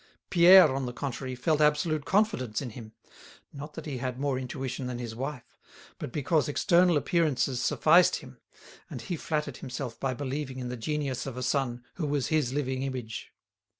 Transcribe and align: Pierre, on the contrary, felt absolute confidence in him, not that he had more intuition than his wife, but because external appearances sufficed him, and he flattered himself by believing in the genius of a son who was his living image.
Pierre, 0.31 0.73
on 0.75 0.87
the 0.87 0.93
contrary, 0.93 1.35
felt 1.35 1.61
absolute 1.61 2.05
confidence 2.05 2.59
in 2.59 2.71
him, 2.71 2.93
not 3.53 3.75
that 3.75 3.85
he 3.85 3.99
had 3.99 4.19
more 4.19 4.39
intuition 4.39 4.87
than 4.87 4.97
his 4.97 5.13
wife, 5.13 5.59
but 5.99 6.11
because 6.11 6.49
external 6.49 6.97
appearances 6.97 7.61
sufficed 7.63 8.15
him, 8.15 8.39
and 8.89 9.01
he 9.03 9.15
flattered 9.15 9.57
himself 9.57 9.99
by 9.99 10.15
believing 10.15 10.57
in 10.57 10.69
the 10.69 10.75
genius 10.75 11.27
of 11.27 11.37
a 11.37 11.43
son 11.43 11.83
who 11.97 12.07
was 12.07 12.29
his 12.29 12.51
living 12.51 12.81
image. 12.81 13.31